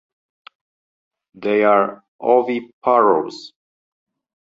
[1.35, 3.53] They are oviparous.